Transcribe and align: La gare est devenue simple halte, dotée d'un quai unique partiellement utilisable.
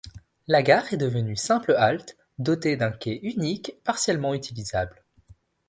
La 0.47 0.63
gare 0.63 0.91
est 0.93 0.97
devenue 0.97 1.35
simple 1.35 1.75
halte, 1.77 2.17
dotée 2.39 2.75
d'un 2.75 2.89
quai 2.89 3.19
unique 3.21 3.73
partiellement 3.83 4.33
utilisable. 4.33 5.03